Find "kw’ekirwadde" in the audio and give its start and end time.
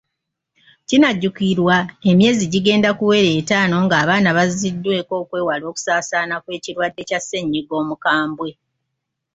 6.43-7.01